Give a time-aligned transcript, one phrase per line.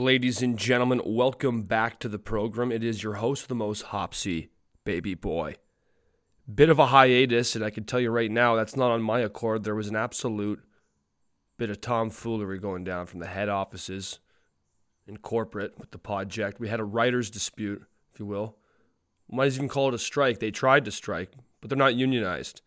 [0.00, 2.72] Ladies and gentlemen, welcome back to the program.
[2.72, 4.48] It is your host, the most Hopsy,
[4.82, 5.56] baby boy.
[6.52, 9.20] Bit of a hiatus, and I can tell you right now, that's not on my
[9.20, 9.62] accord.
[9.62, 10.64] There was an absolute
[11.58, 14.20] bit of tomfoolery going down from the head offices
[15.06, 16.60] in corporate with the project.
[16.60, 17.82] We had a writer's dispute,
[18.14, 18.56] if you will.
[19.30, 20.38] Might as even call it a strike.
[20.38, 22.62] They tried to strike, but they're not unionized.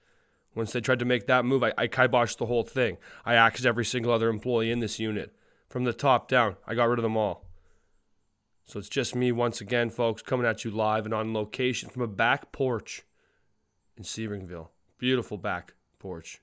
[0.54, 2.98] Once they tried to make that move, I, I kiboshed the whole thing.
[3.26, 5.36] I axed every single other employee in this unit
[5.74, 6.56] from the top down.
[6.68, 7.48] I got rid of them all.
[8.64, 12.04] So it's just me once again, folks, coming at you live and on location from
[12.04, 13.02] a back porch
[13.98, 14.68] in Sebringville.
[15.00, 16.40] Beautiful back porch,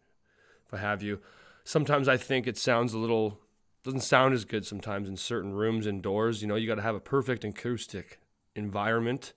[0.66, 1.20] if I have you.
[1.62, 3.38] Sometimes I think it sounds a little,
[3.84, 6.42] doesn't sound as good sometimes in certain rooms indoors.
[6.42, 8.18] You know, you got to have a perfect acoustic
[8.56, 9.34] environment.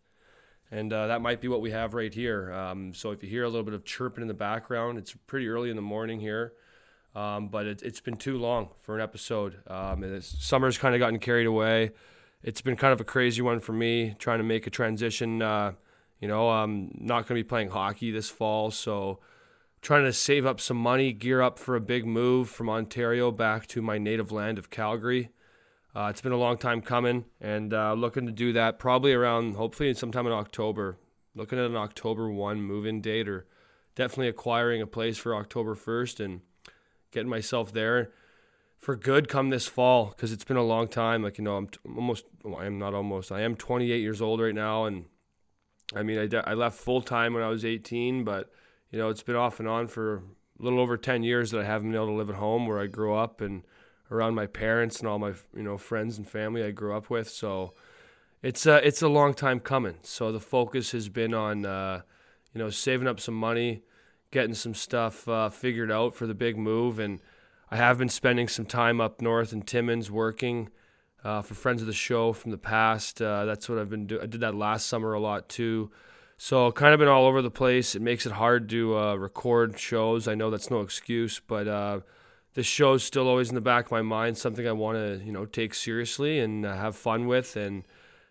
[0.72, 2.52] And uh, that might be what we have right here.
[2.52, 5.48] Um, so if you hear a little bit of chirping in the background, it's pretty
[5.48, 6.53] early in the morning here.
[7.16, 9.58] Um, but it, has been too long for an episode.
[9.67, 11.91] Um, summer's kind of gotten carried away.
[12.41, 15.41] It's been kind of a crazy one for me trying to make a transition.
[15.41, 15.73] Uh,
[16.19, 19.19] you know, I'm not going to be playing hockey this fall, so
[19.81, 23.67] trying to save up some money, gear up for a big move from Ontario back
[23.67, 25.30] to my native land of Calgary.
[25.95, 29.56] Uh, it's been a long time coming, and uh, looking to do that probably around,
[29.56, 30.97] hopefully, sometime in October.
[31.36, 33.45] Looking at an October 1 move in date, or
[33.94, 36.41] definitely acquiring a place for October 1st and
[37.14, 38.11] getting myself there
[38.80, 41.23] for good come this fall because it's been a long time.
[41.23, 42.25] Like you know, I'm t- almost.
[42.44, 43.31] Well, I am not almost.
[43.31, 45.06] I am 28 years old right now, and
[45.95, 48.52] I mean, I, de- I left full time when I was 18, but
[48.91, 50.22] you know, it's been off and on for a
[50.64, 52.88] little over 10 years that I haven't been able to live at home where I
[52.88, 53.64] grew up and
[54.11, 57.30] around my parents and all my you know friends and family I grew up with.
[57.30, 57.73] So
[58.41, 59.95] it's a it's a long time coming.
[60.02, 62.02] So the focus has been on uh,
[62.53, 63.84] you know saving up some money
[64.34, 67.00] getting some stuff uh, figured out for the big move.
[67.00, 67.22] And
[67.70, 70.70] I have been spending some time up north in Timmins working
[71.23, 73.22] uh, for friends of the show from the past.
[73.22, 74.23] Uh, that's what I've been doing.
[74.23, 75.92] I did that last summer a lot too.
[76.38, 77.95] So kind of been all over the place.
[77.95, 80.28] It makes it hard to uh, record shows.
[80.28, 82.00] I know that's no excuse, but uh,
[82.56, 84.38] this show's still always in the back of my mind.
[84.38, 87.84] Something I want to you know take seriously and uh, have fun with, and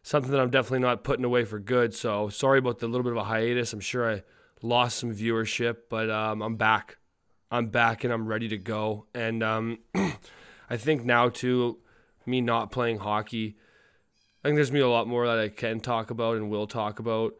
[0.03, 1.95] something that I'm definitely not putting away for good.
[1.95, 3.73] So sorry about the little bit of a hiatus.
[3.73, 4.25] I'm sure I
[4.63, 6.99] lost some viewership, but um, I'm back.
[7.51, 9.07] I'm back and I'm ready to go.
[9.15, 9.79] And um,
[10.71, 11.79] I think now too,
[12.25, 13.57] me not playing hockey,
[14.43, 16.99] I think there's me a lot more that I can talk about and will talk
[16.99, 17.35] about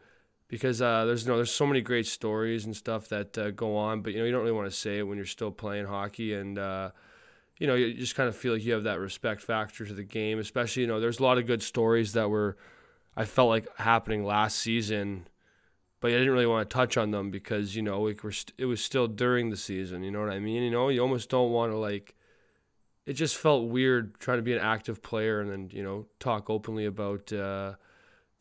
[0.47, 3.75] because uh, there's you know there's so many great stories and stuff that uh, go
[3.75, 5.85] on, but you know you don't really want to say it when you're still playing
[5.85, 6.57] hockey and.
[6.57, 6.91] Uh,
[7.59, 10.03] you know, you just kind of feel like you have that respect factor to the
[10.03, 12.57] game, especially, you know, there's a lot of good stories that were,
[13.15, 15.27] I felt like happening last season
[16.03, 18.65] but I didn't really want to touch on them because you know it, st- it
[18.65, 20.03] was still during the season.
[20.03, 20.61] You know what I mean?
[20.61, 22.13] You know, you almost don't want to like.
[23.05, 26.49] It just felt weird trying to be an active player and then you know talk
[26.49, 27.75] openly about uh,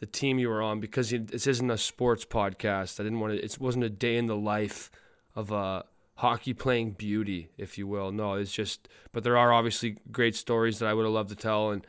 [0.00, 2.98] the team you were on because this isn't a sports podcast.
[2.98, 3.44] I didn't want to.
[3.44, 4.90] It wasn't a day in the life
[5.36, 5.84] of a
[6.16, 8.10] hockey playing beauty, if you will.
[8.10, 8.88] No, it's just.
[9.12, 11.86] But there are obviously great stories that I would have loved to tell, and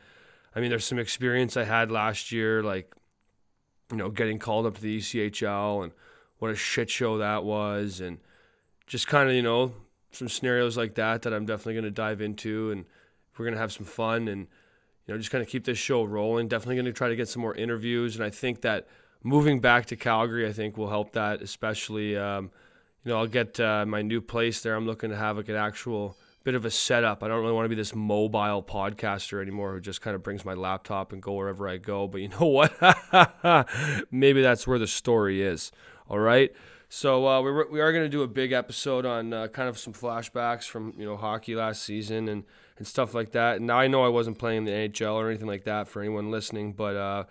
[0.54, 2.94] I mean, there's some experience I had last year, like
[3.94, 5.92] you know, getting called up to the ECHL and
[6.38, 8.18] what a shit show that was, and
[8.86, 9.72] just kind of, you know,
[10.10, 12.84] some scenarios like that that I'm definitely going to dive into, and
[13.36, 14.48] we're going to have some fun and,
[15.06, 16.48] you know, just kind of keep this show rolling.
[16.48, 18.88] Definitely going to try to get some more interviews, and I think that
[19.22, 22.50] moving back to Calgary, I think will help that, especially, um,
[23.04, 24.74] you know, I'll get uh, my new place there.
[24.74, 27.22] I'm looking to have like an actual bit of a setup.
[27.22, 30.44] I don't really want to be this mobile podcaster anymore who just kind of brings
[30.44, 32.06] my laptop and go wherever I go.
[32.06, 34.06] But you know what?
[34.10, 35.72] Maybe that's where the story is.
[36.08, 36.52] All right.
[36.90, 39.78] So uh, we're, we are going to do a big episode on uh, kind of
[39.78, 42.44] some flashbacks from you know hockey last season and,
[42.76, 43.56] and stuff like that.
[43.56, 46.30] And I know I wasn't playing in the NHL or anything like that for anyone
[46.30, 47.24] listening, but uh,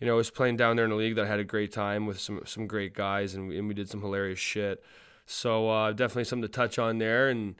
[0.00, 1.72] you know I was playing down there in a league that I had a great
[1.72, 4.82] time with some some great guys and we, and we did some hilarious shit.
[5.24, 7.54] So uh, definitely something to touch on there and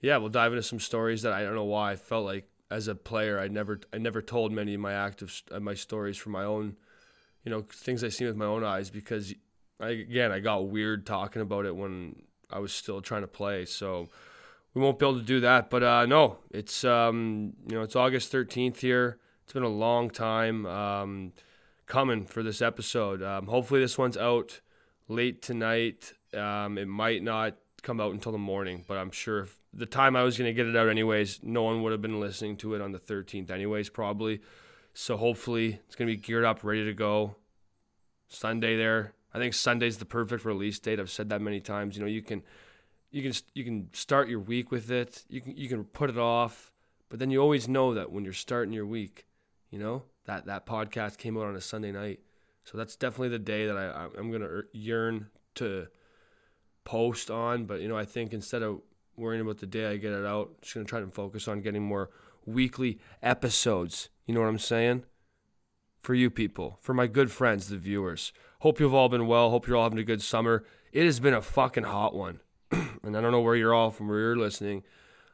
[0.00, 2.88] yeah, we'll dive into some stories that I don't know why I felt like as
[2.88, 6.32] a player I never I never told many of my active uh, my stories from
[6.32, 6.76] my own,
[7.44, 9.34] you know, things I seen with my own eyes because
[9.80, 13.64] I, again I got weird talking about it when I was still trying to play.
[13.64, 14.08] So
[14.74, 15.70] we won't be able to do that.
[15.70, 19.18] But uh, no, it's um, you know it's August thirteenth here.
[19.44, 21.32] It's been a long time um,
[21.86, 23.22] coming for this episode.
[23.22, 24.60] Um, hopefully this one's out
[25.08, 26.12] late tonight.
[26.34, 27.54] Um, it might not
[27.86, 30.52] come out until the morning, but I'm sure if the time I was going to
[30.52, 33.48] get it out anyways, no one would have been listening to it on the 13th
[33.48, 34.40] anyways, probably.
[34.92, 37.36] So hopefully it's going to be geared up, ready to go.
[38.28, 39.12] Sunday there.
[39.32, 40.98] I think Sunday's the perfect release date.
[40.98, 41.96] I've said that many times.
[41.96, 42.42] You know, you can
[43.12, 45.24] you can you can start your week with it.
[45.28, 46.72] You can you can put it off,
[47.08, 49.26] but then you always know that when you're starting your week,
[49.70, 52.20] You know that that podcast came out on a Sunday night,
[52.64, 55.88] so that's definitely the day that I I'm gonna er, yearn to
[56.86, 57.66] post on.
[57.66, 58.80] But you know, I think instead of
[59.16, 61.82] worrying about the day I get it out, just gonna try to focus on getting
[61.82, 62.08] more
[62.46, 64.08] weekly episodes.
[64.24, 65.04] You know what I'm saying?
[66.00, 68.32] For you people, for my good friends, the viewers.
[68.60, 69.50] Hope you've all been well.
[69.50, 70.64] Hope you're all having a good summer.
[70.92, 72.40] It has been a fucking hot one.
[72.70, 74.84] and I don't know where you're all from, where you're listening.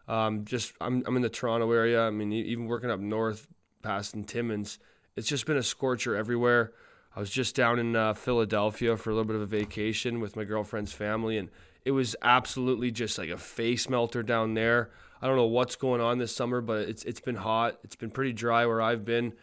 [0.09, 2.07] Um, just I'm I'm in the Toronto area.
[2.07, 3.47] I mean, even working up north
[3.83, 4.79] past in Timmins,
[5.15, 6.73] it's just been a scorcher everywhere.
[7.15, 10.35] I was just down in uh, Philadelphia for a little bit of a vacation with
[10.37, 11.51] my girlfriend's family, and
[11.85, 14.91] it was absolutely just like a face melter down there.
[15.21, 17.79] I don't know what's going on this summer, but it's it's been hot.
[17.85, 19.35] It's been pretty dry where I've been.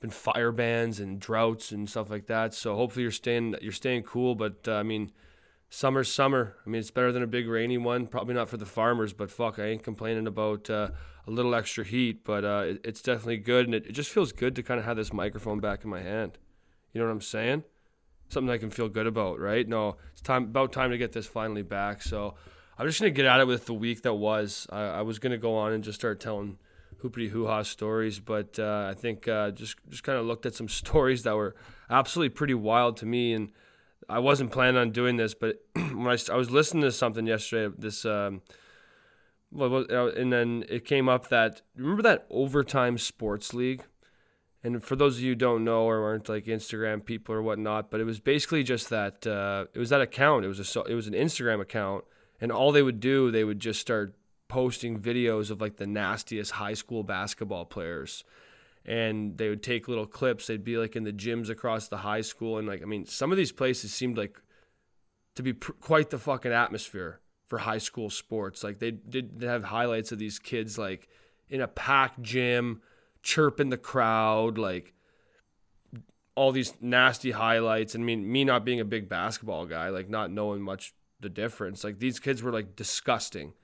[0.00, 2.52] Been fire bans and droughts and stuff like that.
[2.52, 4.34] So hopefully you're staying you're staying cool.
[4.34, 5.10] But uh, I mean,
[5.70, 6.56] summer's summer.
[6.64, 8.06] I mean, it's better than a big rainy one.
[8.06, 10.90] Probably not for the farmers, but fuck, I ain't complaining about uh,
[11.26, 12.24] a little extra heat.
[12.24, 14.84] But uh, it, it's definitely good, and it, it just feels good to kind of
[14.84, 16.38] have this microphone back in my hand.
[16.96, 17.62] You know what I'm saying?
[18.30, 19.68] Something I can feel good about, right?
[19.68, 22.00] No, it's time about time to get this finally back.
[22.00, 22.36] So
[22.78, 24.66] I'm just gonna get at it with the week that was.
[24.70, 26.56] I, I was gonna go on and just start telling
[27.02, 30.54] hoopity hoo ha stories, but uh, I think uh, just just kind of looked at
[30.54, 31.54] some stories that were
[31.90, 33.52] absolutely pretty wild to me, and
[34.08, 37.74] I wasn't planning on doing this, but when I, I was listening to something yesterday,
[37.76, 38.06] this.
[38.06, 38.40] Um,
[39.52, 43.84] well, and then it came up that remember that overtime sports league
[44.66, 47.88] and for those of you who don't know or aren't like Instagram people or whatnot,
[47.88, 50.44] but it was basically just that uh, it was that account.
[50.44, 52.04] It was a it was an Instagram account,
[52.40, 54.16] and all they would do they would just start
[54.48, 58.24] posting videos of like the nastiest high school basketball players,
[58.84, 60.48] and they would take little clips.
[60.48, 63.30] They'd be like in the gyms across the high school, and like I mean, some
[63.30, 64.42] of these places seemed like
[65.36, 68.64] to be pr- quite the fucking atmosphere for high school sports.
[68.64, 71.08] Like they did have highlights of these kids like
[71.48, 72.82] in a packed gym
[73.26, 74.94] chirping the crowd, like
[76.36, 77.94] all these nasty highlights.
[77.94, 81.28] And I mean, me not being a big basketball guy, like not knowing much the
[81.28, 83.54] difference, like these kids were like disgusting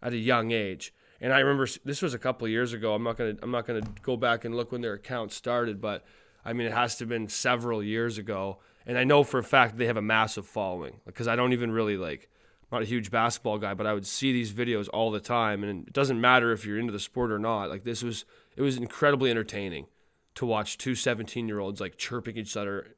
[0.00, 0.94] at a young age.
[1.20, 2.94] And I remember this was a couple years ago.
[2.94, 6.04] I'm not gonna I'm not gonna go back and look when their account started, but
[6.44, 8.58] I mean it has to have been several years ago.
[8.86, 11.72] And I know for a fact they have a massive following because I don't even
[11.72, 12.30] really like
[12.70, 15.64] I'm not a huge basketball guy, but I would see these videos all the time,
[15.64, 17.68] and it doesn't matter if you're into the sport or not.
[17.68, 18.24] Like this was
[18.58, 19.86] it was incredibly entertaining
[20.34, 22.96] to watch two 17 year olds like chirping each other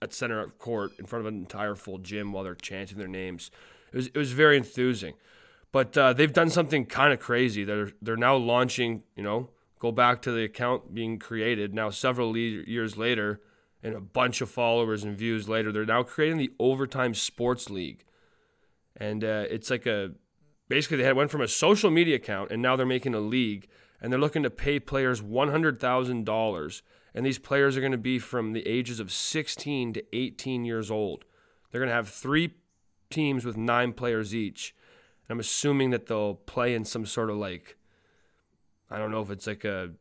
[0.00, 3.06] at center of court in front of an entire full gym while they're chanting their
[3.06, 3.50] names.
[3.92, 5.14] It was it was very enthusing.
[5.72, 7.64] But uh, they've done something kind of crazy.
[7.64, 9.02] They're they're now launching.
[9.14, 13.42] You know, go back to the account being created now several le- years later,
[13.82, 15.70] and a bunch of followers and views later.
[15.70, 18.04] They're now creating the Overtime Sports League,
[18.96, 20.12] and uh, it's like a
[20.68, 23.68] basically they had went from a social media account and now they're making a league
[24.04, 26.82] and they're looking to pay players $100,000.
[27.14, 30.90] And these players are going to be from the ages of 16 to 18 years
[30.90, 31.24] old.
[31.70, 32.52] They're going to have three
[33.08, 34.74] teams with nine players each.
[35.26, 37.78] And I'm assuming that they'll play in some sort of like,
[38.90, 39.92] I don't know if it's like a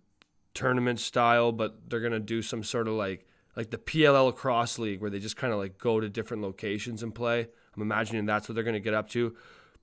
[0.53, 3.25] tournament style, but they're going to do some sort of like,
[3.55, 7.03] like the PLL Lacrosse League where they just kind of like go to different locations
[7.03, 7.47] and play.
[7.73, 9.33] I'm imagining that's what they're going to get up to.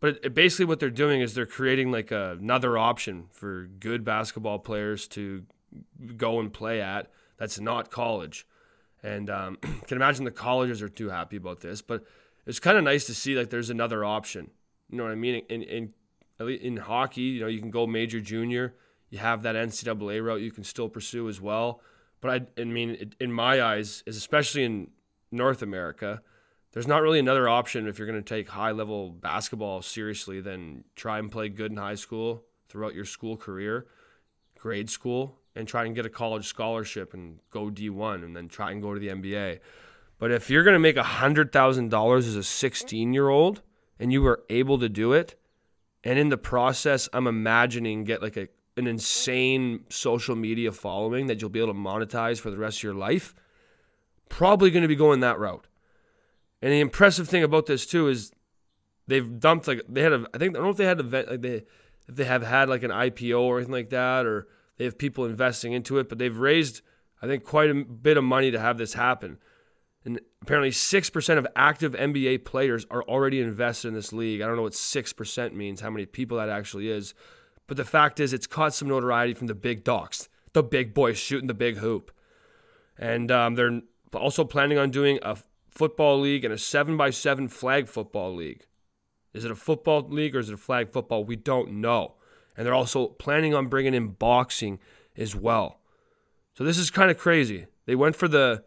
[0.01, 4.05] But it, basically, what they're doing is they're creating like a, another option for good
[4.05, 5.45] basketball players to
[6.17, 7.11] go and play at
[7.41, 8.47] that's not college.
[9.03, 12.05] And um, can imagine the colleges are too happy about this, but
[12.47, 14.51] it's kind of nice to see like there's another option.
[14.91, 15.43] You know what I mean?
[15.49, 15.93] In in
[16.39, 18.75] in hockey, you know, you can go major, junior.
[19.09, 21.81] You have that NCAA route you can still pursue as well.
[22.21, 24.91] But I, I mean, in my eyes, especially in
[25.33, 26.23] North America,
[26.73, 30.85] there's not really another option if you're going to take high level basketball seriously than
[30.95, 33.87] try and play good in high school throughout your school career,
[34.59, 38.71] grade school, and try and get a college scholarship and go D1 and then try
[38.71, 39.59] and go to the NBA.
[40.19, 43.63] But if you're going to make $100,000 as a 16 year old
[43.99, 45.35] and you were able to do it,
[46.05, 51.41] and in the process, I'm imagining get like a, an insane social media following that
[51.41, 53.35] you'll be able to monetize for the rest of your life,
[54.29, 55.67] probably going to be going that route.
[56.63, 58.33] And the impressive thing about this too is
[59.07, 61.03] they've dumped like they had a I think I don't know if they had a
[61.03, 61.65] like they
[62.09, 65.25] if they have had like an IPO or anything like that or they have people
[65.25, 66.83] investing into it, but they've raised
[67.23, 69.39] I think quite a bit of money to have this happen.
[70.05, 74.41] And apparently 6% of active NBA players are already invested in this league.
[74.41, 77.13] I don't know what 6% means, how many people that actually is.
[77.67, 81.19] But the fact is, it's caught some notoriety from the big dogs, the big boys
[81.19, 82.11] shooting the big hoop.
[82.99, 83.83] And um, they're
[84.15, 85.37] also planning on doing a
[85.71, 88.67] football league and a 7 by 7 flag football league.
[89.33, 91.25] Is it a football league or is it a flag football?
[91.25, 92.15] We don't know.
[92.57, 94.81] And they're also planning on bringing in boxing
[95.17, 95.81] as well.
[96.55, 97.67] So So this is kind of crazy.
[97.87, 98.65] They went for the,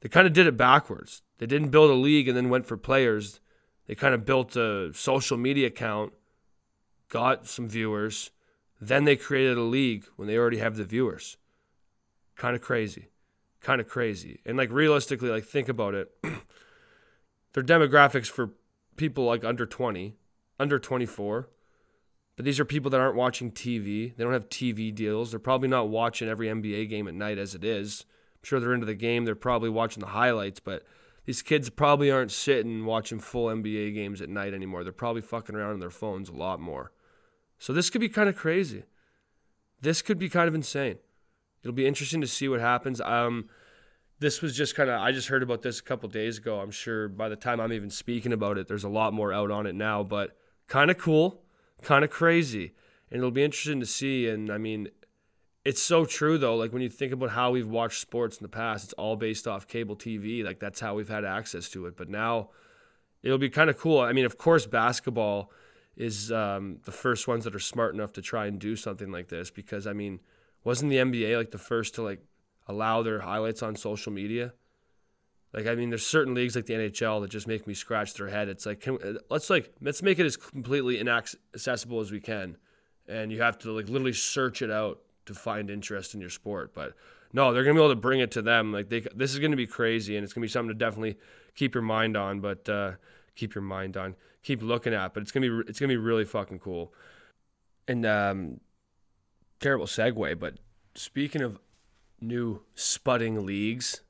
[0.00, 1.22] they kind of did it backwards.
[1.38, 3.40] They didn't build a league and then went for players.
[3.86, 6.12] They kind of built a social media account,
[7.08, 8.30] got some viewers,
[8.80, 11.36] then they created a league when they already have the viewers.
[12.36, 13.11] Kind of crazy.
[13.62, 14.40] Kind of crazy.
[14.44, 16.10] And like realistically, like think about it.
[17.52, 18.50] Their demographics for
[18.96, 20.16] people like under 20,
[20.58, 21.48] under 24.
[22.34, 24.16] But these are people that aren't watching TV.
[24.16, 25.30] They don't have TV deals.
[25.30, 28.04] They're probably not watching every NBA game at night as it is.
[28.36, 29.24] I'm sure they're into the game.
[29.24, 30.82] They're probably watching the highlights, but
[31.24, 34.82] these kids probably aren't sitting watching full NBA games at night anymore.
[34.82, 36.90] They're probably fucking around on their phones a lot more.
[37.58, 38.84] So this could be kind of crazy.
[39.80, 40.98] This could be kind of insane.
[41.62, 43.00] It'll be interesting to see what happens.
[43.00, 43.48] Um,
[44.18, 46.60] this was just kind of I just heard about this a couple days ago.
[46.60, 49.50] I'm sure by the time I'm even speaking about it, there's a lot more out
[49.50, 50.02] on it now.
[50.02, 50.36] But
[50.68, 51.42] kind of cool,
[51.82, 52.72] kind of crazy,
[53.10, 54.28] and it'll be interesting to see.
[54.28, 54.88] And I mean,
[55.64, 56.56] it's so true though.
[56.56, 59.46] Like when you think about how we've watched sports in the past, it's all based
[59.46, 60.44] off cable TV.
[60.44, 61.96] Like that's how we've had access to it.
[61.96, 62.50] But now
[63.22, 64.00] it'll be kind of cool.
[64.00, 65.50] I mean, of course, basketball
[65.96, 69.28] is um, the first ones that are smart enough to try and do something like
[69.28, 70.20] this because I mean,
[70.64, 72.20] wasn't the NBA like the first to like
[72.66, 74.52] allow their highlights on social media?
[75.52, 78.28] Like I mean, there's certain leagues like the NHL that just make me scratch their
[78.28, 78.48] head.
[78.48, 82.56] It's like can, let's like let's make it as completely inaccessible as we can,
[83.06, 86.72] and you have to like literally search it out to find interest in your sport.
[86.74, 86.94] But
[87.32, 88.72] no, they're gonna be able to bring it to them.
[88.72, 91.18] Like they, this is gonna be crazy, and it's gonna be something to definitely
[91.54, 92.40] keep your mind on.
[92.40, 92.92] But uh,
[93.34, 95.12] keep your mind on, keep looking at.
[95.12, 96.94] But it's gonna be it's gonna be really fucking cool.
[97.88, 98.60] And um,
[99.62, 100.58] terrible segue, but
[100.94, 101.58] speaking of
[102.20, 104.02] new spudding leagues,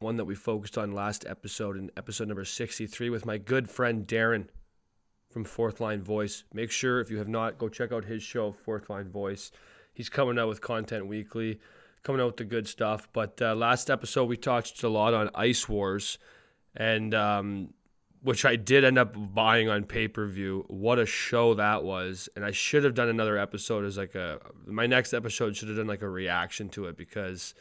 [0.00, 4.06] one that we focused on last episode in episode number 63 with my good friend
[4.06, 4.48] Darren
[5.30, 6.42] from Fourth Line Voice.
[6.52, 9.52] Make sure if you have not, go check out his show, Fourth Line Voice.
[9.94, 11.60] He's coming out with content weekly,
[12.02, 13.08] coming out with the good stuff.
[13.12, 16.18] But uh, last episode, we touched a lot on Ice Wars,
[16.74, 17.72] and um,
[18.22, 20.64] which I did end up buying on pay per view.
[20.68, 22.28] What a show that was!
[22.36, 25.76] And I should have done another episode as like a my next episode should have
[25.76, 27.54] done like a reaction to it because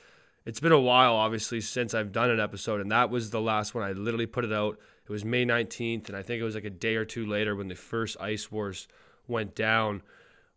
[0.48, 3.76] it's been a while, obviously, since I've done an episode, and that was the last
[3.76, 3.84] one.
[3.84, 4.80] I literally put it out.
[5.04, 7.54] It was May 19th, and I think it was like a day or two later
[7.54, 8.88] when the first Ice Wars
[9.28, 10.04] went down.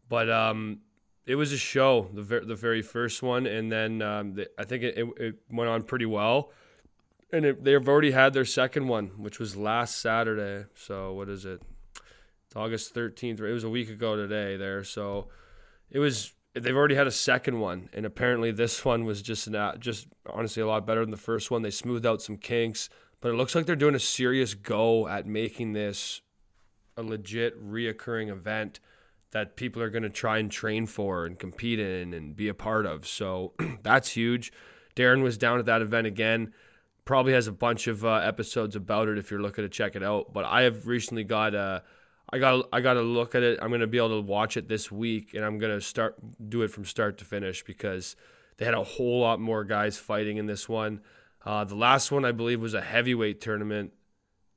[0.09, 0.78] But um,
[1.26, 4.64] it was a show, the ver- the very first one, and then um, the, I
[4.64, 6.52] think it, it, it, went on pretty well.
[7.32, 10.66] And it, they've already had their second one, which was last Saturday.
[10.75, 11.62] So what is it?
[12.46, 13.40] It's August thirteenth.
[13.40, 14.56] It was a week ago today.
[14.56, 15.28] There, so
[15.90, 16.32] it was.
[16.52, 20.08] They've already had a second one, and apparently this one was just not uh, just
[20.26, 21.62] honestly a lot better than the first one.
[21.62, 25.26] They smoothed out some kinks, but it looks like they're doing a serious go at
[25.26, 26.22] making this
[26.96, 28.80] a legit reoccurring event
[29.30, 32.54] that people are going to try and train for and compete in and be a
[32.54, 33.06] part of.
[33.06, 34.52] So that's huge.
[34.96, 36.52] Darren was down at that event again.
[37.11, 40.02] Probably has a bunch of uh, episodes about it if you're looking to check it
[40.05, 40.33] out.
[40.33, 41.83] But I have recently got a,
[42.33, 43.59] uh, got I got to look at it.
[43.61, 46.14] I'm to be able to watch it this week, and I'm to start
[46.49, 48.14] do it from start to finish because
[48.59, 51.00] they had a whole lot more guys fighting in this one.
[51.45, 53.93] Uh, the last one I believe was a heavyweight tournament.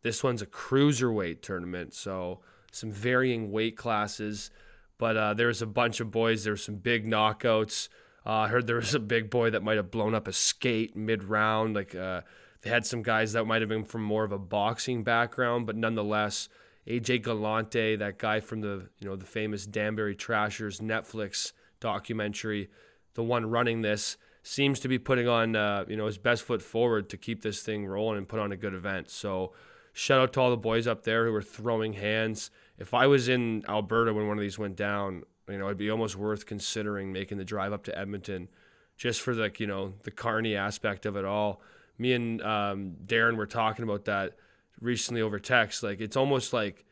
[0.04, 2.42] This one's a cruiserweight tournament, so
[2.72, 4.52] some varying weight classes.
[5.00, 6.44] But uh, there was a bunch of boys.
[6.44, 7.90] There were some big knockouts.
[8.24, 10.96] Uh, I heard there was a big boy that might have blown up a skate
[10.96, 11.74] mid round.
[11.74, 12.22] Like uh,
[12.64, 15.76] they had some guys that might have been from more of a boxing background, but
[15.76, 16.50] nonetheless,
[16.88, 22.70] AJ Galante, that guy from the you know the famous Danbury Trashers Netflix documentary,
[23.14, 26.62] the one running this, seems to be putting on uh, you know his best foot
[26.62, 29.10] forward to keep this thing rolling and put on a good event.
[29.10, 29.54] So
[29.94, 33.30] shout out to all the boys up there who are throwing hands if I was
[33.30, 37.12] in Alberta when one of these went down, you know, it'd be almost worth considering
[37.12, 38.50] making the drive up to Edmonton
[38.98, 41.62] just for like, you know, the carny aspect of it all.
[41.98, 44.36] Me and um, Darren were talking about that
[44.80, 45.84] recently over text.
[45.84, 46.86] Like, it's almost like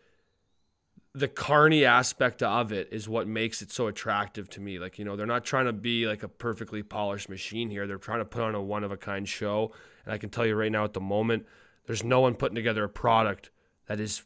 [1.14, 4.80] the carny aspect of it is what makes it so attractive to me.
[4.80, 7.86] Like, you know, they're not trying to be like a perfectly polished machine here.
[7.86, 9.74] They're trying to put on a one of a kind show.
[10.06, 11.46] And I can tell you right now at the moment,
[11.86, 13.50] there's no one putting together a product
[13.88, 14.24] that is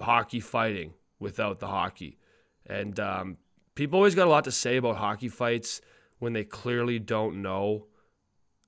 [0.00, 2.18] hockey fighting without the hockey.
[2.66, 3.36] And um,
[3.74, 5.82] people always got a lot to say about hockey fights
[6.18, 7.86] when they clearly don't know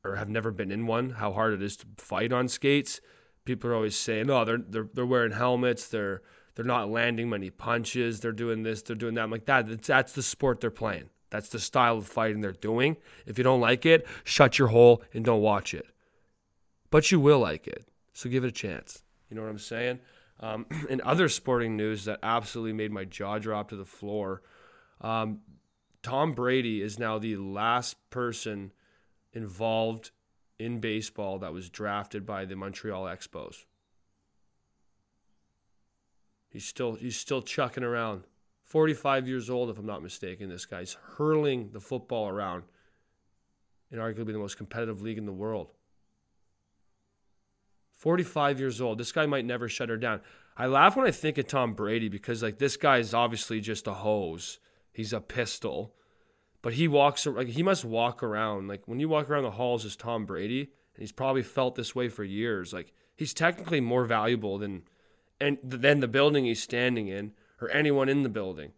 [0.05, 3.01] or have never been in one how hard it is to fight on skates.
[3.45, 5.89] People are always saying, "Oh, they're they're they're wearing helmets.
[5.89, 6.23] They're
[6.55, 8.21] they're not landing many punches.
[8.21, 8.83] They're doing this.
[8.83, 11.11] They're doing that." I'm like, "That that's the sport they're playing.
[11.31, 12.97] That's the style of fighting they're doing.
[13.27, 15.87] If you don't like it, shut your hole and don't watch it.
[16.91, 19.03] But you will like it, so give it a chance.
[19.29, 20.01] You know what I'm saying?"
[20.41, 24.43] Um, in other sporting news that absolutely made my jaw drop to the floor,
[25.01, 25.41] um,
[26.03, 28.73] Tom Brady is now the last person
[29.35, 30.11] involved
[30.59, 33.65] in baseball that was drafted by the Montreal Expos.
[36.49, 38.25] He's still he's still chucking around.
[38.63, 40.49] 45 years old, if I'm not mistaken.
[40.49, 42.63] This guy's hurling the football around
[43.91, 45.73] in arguably the most competitive league in the world.
[47.93, 48.99] 45 years old.
[48.99, 50.21] This guy might never shut her down.
[50.57, 53.87] I laugh when I think of Tom Brady because like this guy is obviously just
[53.87, 54.59] a hose.
[54.93, 55.95] He's a pistol.
[56.65, 59.85] But he walks like he must walk around like when you walk around the halls
[59.85, 62.73] as Tom Brady and he's probably felt this way for years.
[62.73, 64.85] Like he's technically more valuable than
[65.39, 68.73] and than the building he's standing in or anyone in the building.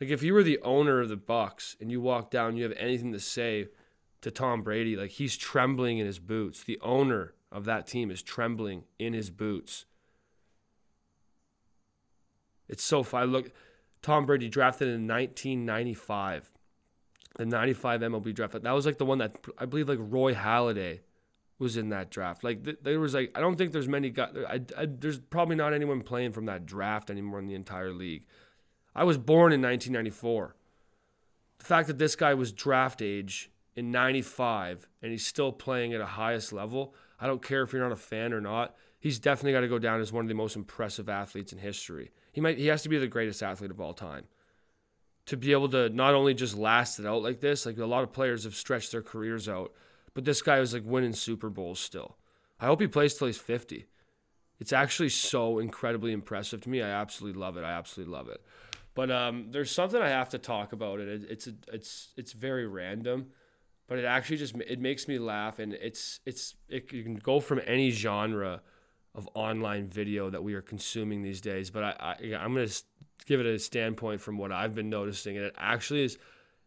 [0.00, 2.72] Like if you were the owner of the Bucs and you walk down, you have
[2.78, 3.66] anything to say
[4.22, 6.64] to Tom Brady, like he's trembling in his boots.
[6.64, 9.84] The owner of that team is trembling in his boots.
[12.70, 13.32] It's so fun.
[13.32, 13.52] Look,
[14.00, 16.52] Tom Brady drafted in 1995,
[17.38, 18.60] the 95 MLB draft.
[18.60, 21.00] That was like the one that I believe like Roy Halladay
[21.58, 22.44] was in that draft.
[22.44, 24.34] Like th- there was like I don't think there's many guys.
[24.46, 28.24] I, I, there's probably not anyone playing from that draft anymore in the entire league.
[28.94, 30.56] I was born in 1994.
[31.58, 36.00] The fact that this guy was draft age in 95 and he's still playing at
[36.00, 38.74] a highest level, I don't care if you're not a fan or not.
[38.98, 42.10] He's definitely got to go down as one of the most impressive athletes in history.
[42.32, 44.24] He might he has to be the greatest athlete of all time.
[45.28, 48.02] To be able to not only just last it out like this, like a lot
[48.02, 49.72] of players have stretched their careers out
[50.18, 52.16] but this guy was like winning Super Bowls still.
[52.58, 53.86] I hope he plays till he's 50.
[54.58, 56.82] It's actually so incredibly impressive to me.
[56.82, 57.62] I absolutely love it.
[57.62, 58.42] I absolutely love it.
[58.94, 60.98] But um, there's something I have to talk about.
[60.98, 63.26] It it's a, it's it's very random,
[63.86, 67.38] but it actually just it makes me laugh, and it's it's it you can go
[67.38, 68.60] from any genre
[69.14, 71.70] of online video that we are consuming these days.
[71.70, 72.66] But I, I I'm gonna
[73.26, 76.18] give it a standpoint from what I've been noticing, and it actually is.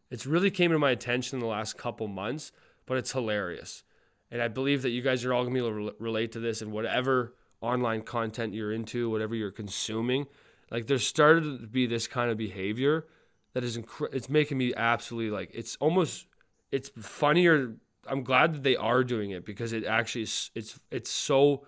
[0.09, 2.51] It's really came to my attention in the last couple months
[2.91, 3.83] but it's hilarious.
[4.31, 6.39] And I believe that you guys are all going to be able to relate to
[6.39, 10.25] this and whatever online content you're into, whatever you're consuming.
[10.69, 13.07] Like there's started to be this kind of behavior
[13.53, 16.27] that is inc- it's making me absolutely like it's almost
[16.71, 17.75] it's funnier.
[18.07, 21.65] I'm glad that they are doing it because it actually is, it's it's so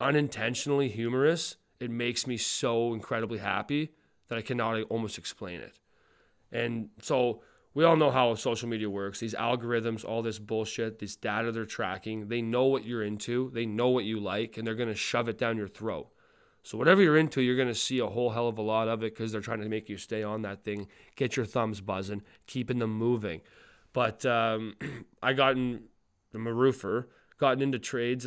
[0.00, 1.56] unintentionally humorous.
[1.80, 3.90] It makes me so incredibly happy
[4.28, 5.78] that I cannot almost explain it.
[6.52, 7.42] And so
[7.74, 9.20] we all know how social media works.
[9.20, 13.66] These algorithms, all this bullshit, this data they're tracking, they know what you're into, they
[13.66, 16.08] know what you like, and they're going to shove it down your throat.
[16.62, 19.02] So, whatever you're into, you're going to see a whole hell of a lot of
[19.02, 22.22] it because they're trying to make you stay on that thing, get your thumbs buzzing,
[22.46, 23.42] keeping them moving.
[23.92, 24.76] But um,
[25.22, 25.84] I gotten,
[26.32, 27.08] I'm a roofer,
[27.38, 28.26] gotten into trades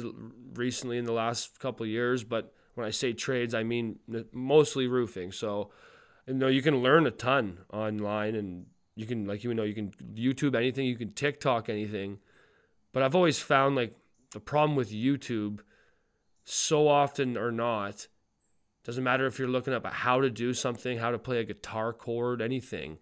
[0.53, 2.23] recently in the last couple years.
[2.23, 3.99] But when I say trades, I mean
[4.31, 5.31] mostly roofing.
[5.31, 5.71] So,
[6.27, 9.73] you know, you can learn a ton online and you can like you know you
[9.73, 12.19] can YouTube anything, you can TikTok anything.
[12.93, 13.95] But I've always found like
[14.31, 15.59] the problem with YouTube
[16.43, 18.07] so often or not
[18.83, 21.91] doesn't matter if you're looking up how to do something, how to play a guitar
[21.91, 22.97] chord, anything.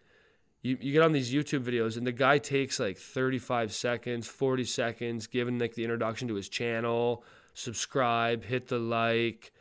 [0.64, 4.64] You, you get on these YouTube videos and the guy takes like 35 seconds, 40
[4.64, 9.54] seconds, giving like the introduction to his channel, subscribe, hit the like,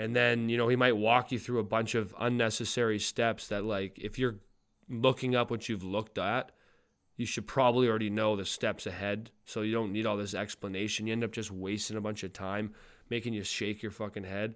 [0.00, 3.64] and then you know he might walk you through a bunch of unnecessary steps that
[3.64, 4.36] like if you're
[4.88, 6.52] looking up what you've looked at,
[7.16, 9.30] you should probably already know the steps ahead.
[9.44, 11.06] So you don't need all this explanation.
[11.06, 12.74] You end up just wasting a bunch of time,
[13.08, 14.54] making you shake your fucking head.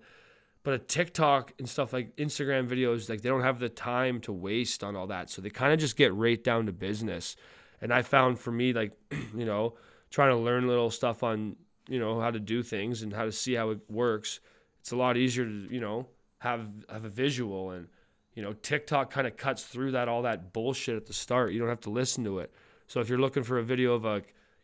[0.63, 4.33] But a TikTok and stuff like Instagram videos, like they don't have the time to
[4.33, 5.29] waste on all that.
[5.29, 7.37] So they kind of just get right down to business.
[7.83, 8.93] And I found for me, like,
[9.37, 9.75] you know,
[10.11, 13.33] trying to learn little stuff on, you know, how to do things and how to
[13.33, 14.41] see how it works.
[14.85, 16.09] It's a lot easier to, you know,
[16.41, 17.89] have have a visual and
[18.35, 21.55] you know, TikTok kind of cuts through that all that bullshit at the start.
[21.55, 22.53] You don't have to listen to it.
[22.87, 24.21] So if you're looking for a video of a,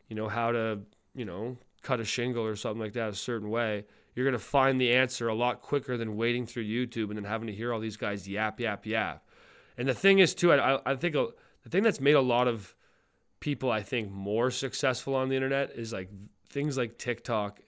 [0.09, 0.81] you know, how to,
[1.15, 4.79] you know, cut a shingle or something like that a certain way, you're to find
[4.79, 7.81] the answer a lot quicker than waiting through YouTube and then having to hear all
[7.81, 9.25] these guys yap, yap, yap.
[9.79, 11.29] And the thing is, too, I, I think a,
[11.63, 12.75] the thing that's made a lot of
[13.39, 16.11] people, I think, more successful on the internet is like
[16.51, 17.61] things like TikTok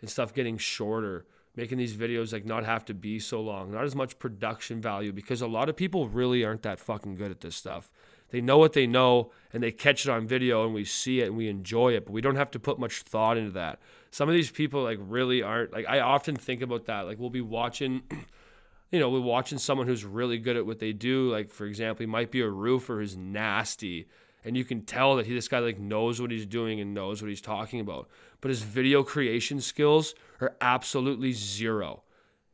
[0.00, 3.84] and stuff getting shorter making these videos like not have to be so long, not
[3.84, 7.40] as much production value because a lot of people really aren't that fucking good at
[7.40, 7.90] this stuff.
[8.30, 11.26] They know what they know and they catch it on video and we see it
[11.26, 13.80] and we enjoy it, but we don't have to put much thought into that.
[14.10, 17.02] Some of these people like really aren't like I often think about that.
[17.02, 18.02] Like we'll be watching
[18.92, 21.30] you know, we're watching someone who's really good at what they do.
[21.30, 24.06] Like for example, he might be a roofer who's nasty
[24.44, 27.22] and you can tell that he this guy like knows what he's doing and knows
[27.22, 28.08] what he's talking about
[28.40, 32.02] but his video creation skills are absolutely zero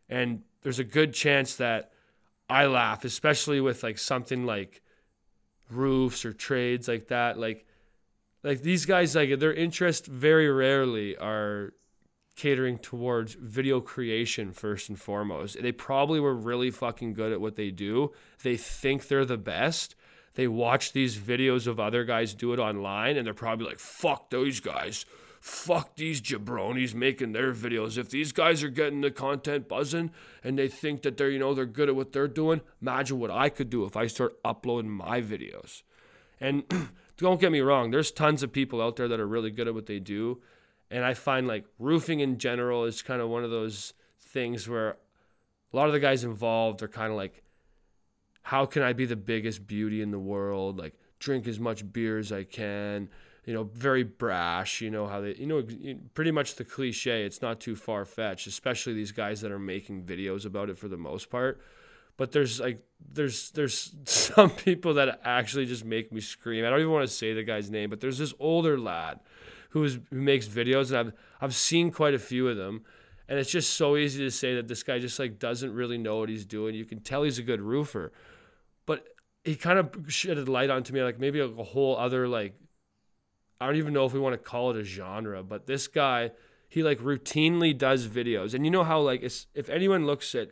[0.09, 1.93] and there's a good chance that
[2.49, 4.83] i laugh especially with like something like
[5.71, 7.67] roofs or trades like that like
[8.43, 11.73] like these guys like their interest very rarely are
[12.37, 15.61] catering towards video creation first and foremost.
[15.61, 18.13] They probably were really fucking good at what they do.
[18.43, 19.97] They think they're the best.
[20.37, 24.31] They watch these videos of other guys do it online and they're probably like, fuck
[24.31, 25.05] those guys.
[25.41, 27.99] Fuck these jabronis making their videos.
[27.99, 30.11] If these guys are getting the content buzzing
[30.45, 33.31] and they think that they're, you know, they're good at what they're doing, imagine what
[33.31, 35.83] I could do if I start uploading my videos.
[36.41, 36.65] And
[37.17, 39.75] don't get me wrong, there's tons of people out there that are really good at
[39.75, 40.41] what they do
[40.91, 44.97] and I find like roofing in general is kind of one of those things where
[45.73, 47.43] a lot of the guys involved are kind of like,
[48.47, 50.79] how can I be the biggest beauty in the world?
[50.79, 53.09] Like, drink as much beer as I can.
[53.45, 54.81] You know, very brash.
[54.81, 55.65] You know how they, you know,
[56.15, 57.25] pretty much the cliche.
[57.25, 60.87] It's not too far fetched, especially these guys that are making videos about it for
[60.87, 61.61] the most part.
[62.17, 66.65] But there's like, there's there's some people that actually just make me scream.
[66.65, 69.19] I don't even want to say the guy's name, but there's this older lad
[69.71, 72.85] who is who makes videos, and I've I've seen quite a few of them,
[73.29, 76.19] and it's just so easy to say that this guy just like doesn't really know
[76.19, 76.77] what he's doing.
[76.77, 78.13] You can tell he's a good roofer,
[78.87, 79.07] but
[79.45, 82.55] he kind of shedded light onto me like maybe a, a whole other like
[83.61, 86.33] I don't even know if we want to call it a genre, but this guy
[86.69, 90.51] he like routinely does videos, and you know how like if anyone looks at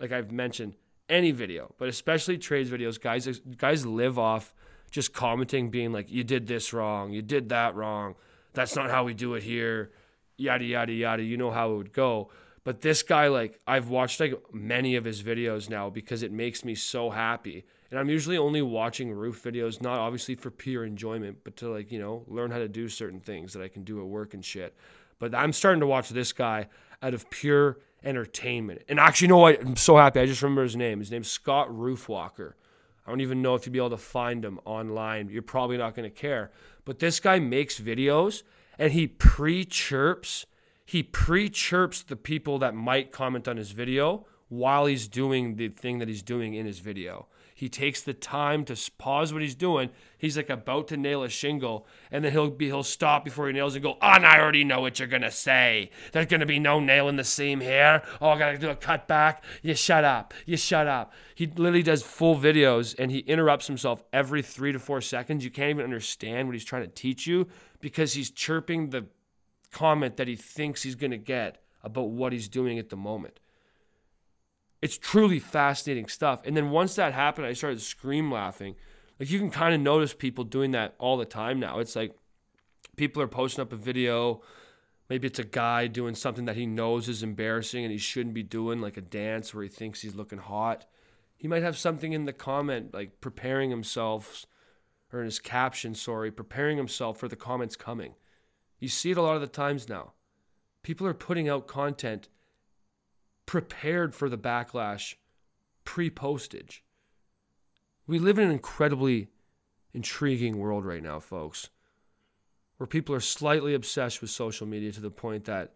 [0.00, 0.74] like I've mentioned
[1.08, 4.54] any video, but especially trades videos, guys guys live off
[4.90, 8.14] just commenting, being like, "You did this wrong, you did that wrong."
[8.52, 9.90] that's not how we do it here,
[10.36, 11.22] yada, yada, yada.
[11.22, 12.30] You know how it would go.
[12.64, 16.64] But this guy, like, I've watched like many of his videos now because it makes
[16.64, 17.64] me so happy.
[17.90, 21.90] And I'm usually only watching roof videos, not obviously for pure enjoyment, but to like,
[21.90, 24.44] you know, learn how to do certain things that I can do at work and
[24.44, 24.74] shit.
[25.18, 26.68] But I'm starting to watch this guy
[27.02, 28.82] out of pure entertainment.
[28.88, 29.60] And actually, you know what?
[29.60, 30.20] I'm so happy.
[30.20, 31.00] I just remember his name.
[31.00, 32.54] His name's Scott Roofwalker.
[33.06, 35.28] I don't even know if you'd be able to find him online.
[35.28, 36.52] You're probably not going to care.
[36.84, 38.42] But this guy makes videos
[38.78, 40.46] and he pre chirps.
[40.84, 45.68] He pre chirps the people that might comment on his video while he's doing the
[45.68, 47.26] thing that he's doing in his video.
[47.54, 49.90] He takes the time to pause what he's doing.
[50.18, 53.52] He's like about to nail a shingle, and then he'll be he'll stop before he
[53.52, 55.90] nails and go, ah, "Oh, and I already know what you're gonna say.
[56.10, 58.02] There's gonna be no nail in the seam here.
[58.20, 59.44] Oh, I gotta do a cut back.
[59.62, 60.34] You shut up.
[60.44, 64.78] You shut up." He literally does full videos, and he interrupts himself every three to
[64.78, 65.44] four seconds.
[65.44, 67.46] You can't even understand what he's trying to teach you
[67.80, 69.06] because he's chirping the
[69.72, 73.40] comment that he thinks he's gonna get about what he's doing at the moment
[74.82, 76.42] it's truly fascinating stuff.
[76.44, 78.74] And then once that happened, I started scream laughing.
[79.18, 81.78] Like you can kind of notice people doing that all the time now.
[81.78, 82.16] It's like
[82.96, 84.42] people are posting up a video.
[85.08, 88.42] Maybe it's a guy doing something that he knows is embarrassing and he shouldn't be
[88.42, 90.84] doing, like a dance where he thinks he's looking hot.
[91.36, 94.46] He might have something in the comment, like preparing himself,
[95.12, 98.14] or in his caption, sorry, preparing himself for the comments coming.
[98.82, 100.14] You see it a lot of the times now.
[100.82, 102.28] People are putting out content
[103.46, 105.14] prepared for the backlash
[105.84, 106.82] pre postage.
[108.08, 109.28] We live in an incredibly
[109.94, 111.70] intriguing world right now, folks,
[112.76, 115.74] where people are slightly obsessed with social media to the point that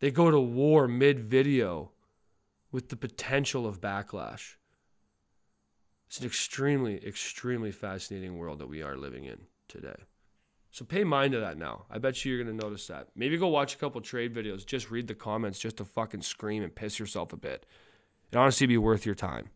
[0.00, 1.90] they go to war mid video
[2.70, 4.54] with the potential of backlash.
[6.06, 10.06] It's an extremely, extremely fascinating world that we are living in today.
[10.72, 11.84] So pay mind to that now.
[11.90, 13.08] I bet you you're to notice that.
[13.14, 14.64] Maybe go watch a couple trade videos.
[14.64, 17.66] Just read the comments just to fucking scream and piss yourself a bit.
[18.32, 19.50] It honestly be worth your time.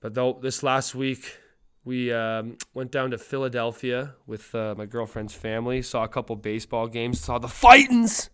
[0.00, 1.36] But though this last week,
[1.84, 5.82] we um, went down to Philadelphia with uh, my girlfriend's family.
[5.82, 7.20] Saw a couple baseball games.
[7.20, 8.30] Saw the Fightins.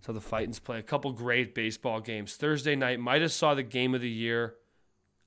[0.00, 2.36] Saw the Fightins play a couple great baseball games.
[2.36, 4.54] Thursday night, might have saw the game of the year.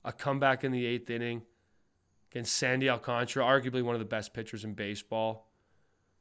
[0.04, 1.42] A comeback in the eighth inning
[2.30, 5.50] against Sandy Alcantara, arguably one of the best pitchers in baseball.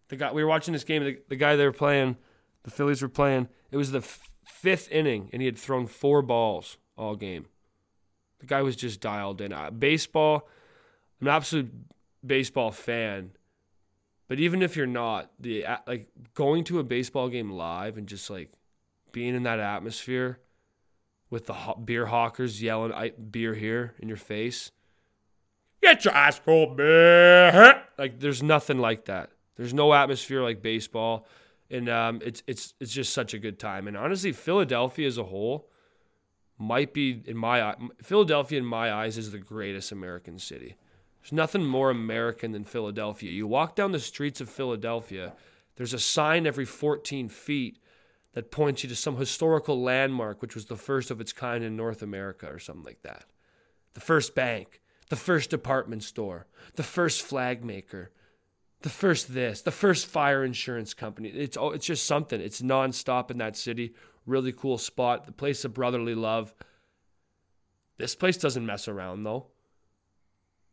[0.09, 1.03] The guy we were watching this game.
[1.03, 2.17] The, the guy they were playing,
[2.63, 3.49] the Phillies were playing.
[3.71, 7.47] It was the f- fifth inning, and he had thrown four balls all game.
[8.39, 9.51] The guy was just dialed in.
[9.51, 10.47] Uh, baseball,
[11.19, 11.71] I'm an absolute
[12.25, 13.31] baseball fan,
[14.27, 18.29] but even if you're not, the like going to a baseball game live and just
[18.29, 18.51] like
[19.11, 20.39] being in that atmosphere
[21.29, 24.71] with the beer hawkers yelling beer here in your face
[25.81, 27.81] Get your ass cold, man.
[27.97, 29.31] Like there's nothing like that.
[29.55, 31.25] There's no atmosphere like baseball,
[31.69, 33.87] and um, it's it's it's just such a good time.
[33.87, 35.69] And honestly, Philadelphia as a whole
[36.57, 40.75] might be in my Philadelphia in my eyes is the greatest American city.
[41.21, 43.31] There's nothing more American than Philadelphia.
[43.31, 45.33] You walk down the streets of Philadelphia,
[45.75, 47.79] there's a sign every 14 feet
[48.33, 51.75] that points you to some historical landmark, which was the first of its kind in
[51.75, 53.25] North America or something like that.
[53.93, 58.11] The first bank, the first department store, the first flag maker,
[58.81, 61.29] the first this, the first fire insurance company.
[61.29, 62.39] It's it's just something.
[62.39, 63.93] It's nonstop in that city.
[64.25, 65.25] Really cool spot.
[65.25, 66.53] The place of brotherly love.
[67.97, 69.47] This place doesn't mess around though.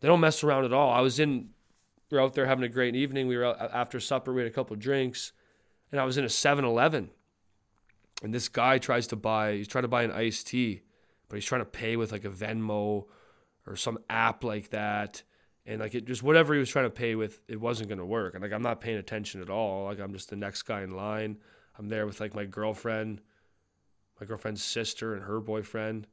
[0.01, 0.91] They don't mess around at all.
[0.91, 1.51] I was in.
[2.11, 3.27] We are out there having a great evening.
[3.27, 4.33] We were out after supper.
[4.33, 5.33] We had a couple drinks,
[5.91, 7.11] and I was in a 7-Eleven.
[8.23, 9.55] And this guy tries to buy.
[9.55, 10.83] He's trying to buy an iced tea,
[11.29, 13.07] but he's trying to pay with like a Venmo
[13.67, 15.23] or some app like that.
[15.67, 18.05] And like it just whatever he was trying to pay with it wasn't going to
[18.05, 18.35] work.
[18.35, 19.85] And like i'm not paying attention at all.
[19.85, 21.39] Like i'm just the next guy in line.
[21.79, 23.21] I'm there with like my girlfriend
[24.21, 26.07] my girlfriend's sister and her boyfriend.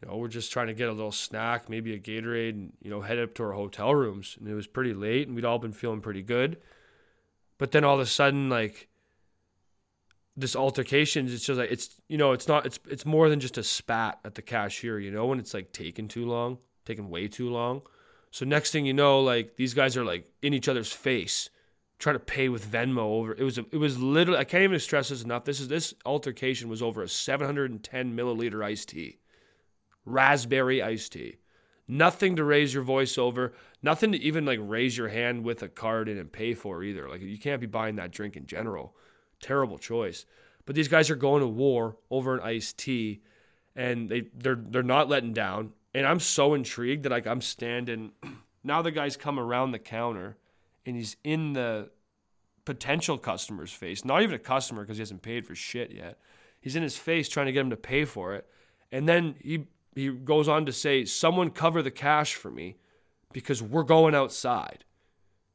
[0.00, 2.90] You know we're just trying to get a little snack maybe a gatorade and you
[2.90, 4.36] know head up to our hotel rooms.
[4.38, 6.58] And it was pretty late and we'd all been feeling pretty good.
[7.58, 8.88] But then all of a sudden like
[10.36, 13.58] this altercation it's just like it's you know it's not it's it's more than just
[13.58, 17.28] a spat at the cashier you know when it's like taking too long taking way
[17.28, 17.82] too long.
[18.30, 21.50] So next thing you know like these guys are like in each other's face
[21.98, 24.80] trying to pay with Venmo over it was a, it was literally I can't even
[24.80, 29.18] stress this enough this is this altercation was over a 710 milliliter iced tea
[30.04, 31.36] raspberry iced tea.
[31.86, 35.68] Nothing to raise your voice over nothing to even like raise your hand with a
[35.68, 38.96] card in and pay for either like you can't be buying that drink in general
[39.42, 40.24] terrible choice.
[40.64, 43.20] But these guys are going to war over an iced tea,
[43.76, 45.72] and they they're they're not letting down.
[45.94, 48.12] And I'm so intrigued that like I'm standing.
[48.64, 50.36] Now the guy's come around the counter,
[50.86, 51.90] and he's in the
[52.64, 54.04] potential customer's face.
[54.04, 56.20] Not even a customer because he hasn't paid for shit yet.
[56.60, 58.48] He's in his face trying to get him to pay for it,
[58.92, 62.76] and then he he goes on to say, "Someone cover the cash for me,
[63.32, 64.84] because we're going outside."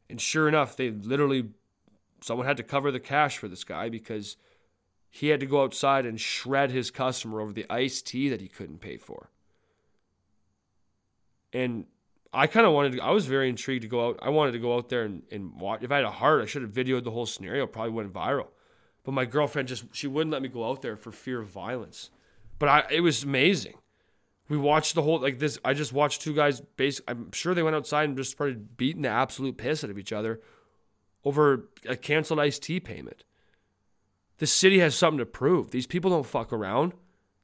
[0.10, 1.52] And sure enough, they literally
[2.22, 4.38] someone had to cover the cash for this guy because
[5.10, 8.48] he had to go outside and shred his customer over the iced tea that he
[8.48, 9.30] couldn't pay for.
[11.54, 11.86] And
[12.34, 14.20] I kind of wanted to, I was very intrigued to go out.
[14.22, 15.82] I wanted to go out there and, and watch.
[15.82, 18.48] If I had a heart, I should have videoed the whole scenario, probably went viral.
[19.04, 22.10] But my girlfriend just, she wouldn't let me go out there for fear of violence.
[22.60, 23.76] But I, it was amazing.
[24.50, 27.64] We watched the whole, like this, I just watched two guys, base, I'm sure they
[27.64, 30.42] went outside and just started beating the absolute piss out of each other
[31.28, 33.26] over a canceled iced tea payment.
[34.38, 35.72] The city has something to prove.
[35.72, 36.94] These people don't fuck around.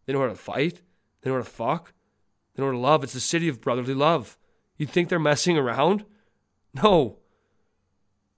[0.05, 0.81] They know how to fight.
[1.21, 1.93] They know how to fuck.
[2.55, 3.03] They know how to love.
[3.03, 4.37] It's the city of brotherly love.
[4.77, 6.05] You think they're messing around?
[6.73, 7.17] No.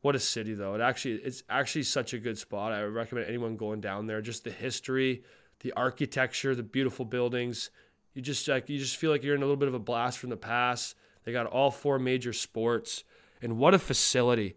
[0.02, 0.74] What a city though.
[0.76, 2.72] It actually it's actually such a good spot.
[2.72, 4.22] I would recommend anyone going down there.
[4.22, 5.24] Just the history,
[5.62, 7.70] the architecture, the beautiful buildings.
[8.14, 10.20] You just like you just feel like you're in a little bit of a blast
[10.20, 10.96] from the past.
[11.24, 13.04] They got all four major sports.
[13.42, 14.56] And what a facility.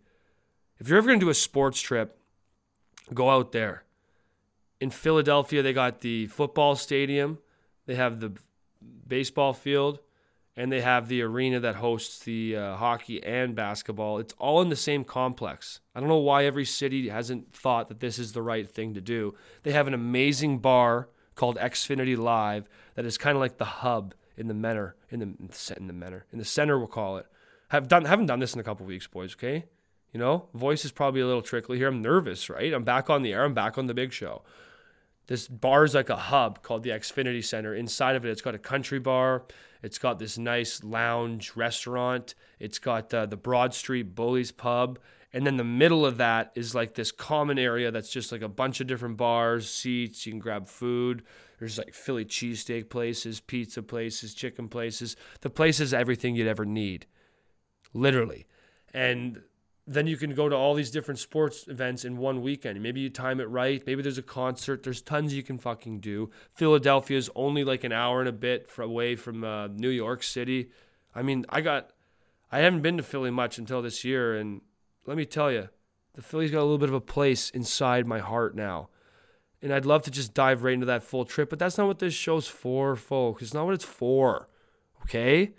[0.79, 2.19] If you're ever going to do a sports trip,
[3.12, 3.85] go out there.
[4.81, 7.38] In Philadelphia, they got the football stadium,
[7.87, 8.33] they have the
[9.07, 9.99] baseball field,
[10.57, 14.19] and they have the arena that hosts the uh, hockey and basketball.
[14.19, 15.81] It's all in the same complex.
[15.95, 19.01] I don't know why every city hasn't thought that this is the right thing to
[19.01, 19.35] do.
[19.62, 24.14] They have an amazing bar called Xfinity Live that is kind of like the hub
[24.37, 27.27] in the menor in the in the menor in the center we'll call it.
[27.69, 29.35] Have done haven't done this in a couple weeks, boys.
[29.35, 29.67] Okay,
[30.12, 31.88] you know, voice is probably a little trickly here.
[31.88, 32.73] I'm nervous, right?
[32.73, 33.44] I'm back on the air.
[33.44, 34.42] I'm back on the big show.
[35.27, 37.75] This bar is like a hub called the Xfinity Center.
[37.75, 39.44] Inside of it, it's got a country bar.
[39.83, 42.35] It's got this nice lounge restaurant.
[42.59, 44.99] It's got uh, the Broad Street Bullies Pub.
[45.33, 48.49] And then the middle of that is like this common area that's just like a
[48.49, 50.25] bunch of different bars, seats.
[50.25, 51.23] You can grab food.
[51.59, 55.16] There's like Philly cheesesteak places, pizza places, chicken places.
[55.42, 57.07] The place is everything you'd ever need,
[57.92, 58.47] literally.
[58.94, 59.42] And
[59.90, 62.81] then you can go to all these different sports events in one weekend.
[62.83, 63.83] Maybe you time it right.
[63.87, 64.83] Maybe there's a concert.
[64.83, 66.31] There's tons you can fucking do.
[66.53, 70.68] Philadelphia is only like an hour and a bit away from uh, New York City.
[71.14, 71.92] I mean, I got,
[72.53, 74.61] I haven't been to Philly much until this year, and
[75.07, 75.70] let me tell you,
[76.12, 78.90] the Philly's got a little bit of a place inside my heart now.
[79.62, 81.98] And I'd love to just dive right into that full trip, but that's not what
[81.98, 83.42] this show's for, folks.
[83.42, 84.51] It's not what it's for.
[85.05, 85.53] Okay?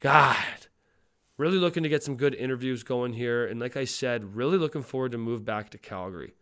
[0.00, 0.65] God
[1.38, 3.46] really looking to get some good interviews going here.
[3.46, 6.34] And like I said, really looking forward to move back to Calgary.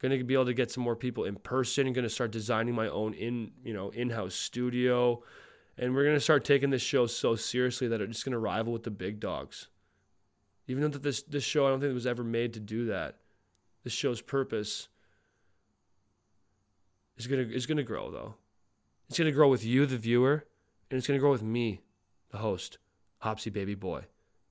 [0.00, 1.92] Going to be able to get some more people in person.
[1.92, 5.22] Going to start designing my own in you know in-house studio,
[5.76, 8.38] and we're going to start taking this show so seriously that it's just going to
[8.38, 9.68] rival with the big dogs.
[10.66, 13.16] Even though this this show, I don't think it was ever made to do that.
[13.84, 14.88] This show's purpose
[17.18, 18.36] is gonna is gonna grow though.
[19.08, 20.46] It's gonna grow with you, the viewer,
[20.90, 21.82] and it's gonna grow with me,
[22.30, 22.78] the host,
[23.18, 24.06] Hopsy Baby Boy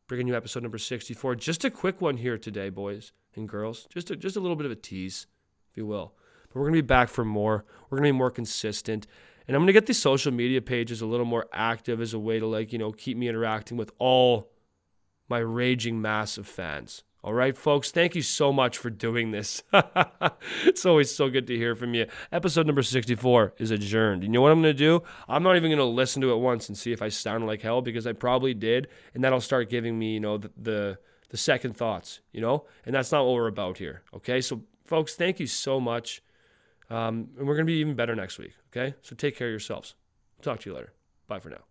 [0.10, 1.36] bringing you episode number 64.
[1.36, 3.88] Just a quick one here today, boys and girls.
[3.94, 5.28] Just a, just a little bit of a tease,
[5.70, 6.14] if you will.
[6.48, 7.64] But we're going to be back for more.
[7.90, 9.06] We're going to be more consistent.
[9.48, 12.20] And I'm going to get these social media pages a little more active as a
[12.20, 14.52] way to, like, you know, keep me interacting with all
[15.30, 17.04] my raging mass of fans.
[17.22, 19.62] All right, folks, thank you so much for doing this.
[20.64, 22.06] it's always so good to hear from you.
[22.32, 24.24] Episode number 64 is adjourned.
[24.24, 25.04] You know what I'm going to do?
[25.28, 27.62] I'm not even going to listen to it once and see if I sound like
[27.62, 28.88] hell because I probably did.
[29.14, 32.66] And that'll start giving me, you know, the, the, the second thoughts, you know?
[32.86, 34.02] And that's not what we're about here.
[34.14, 34.40] Okay.
[34.40, 36.24] So, folks, thank you so much.
[36.90, 38.54] Um, and we're going to be even better next week.
[38.72, 38.96] Okay.
[39.02, 39.94] So take care of yourselves.
[40.42, 40.94] Talk to you later.
[41.28, 41.69] Bye for now.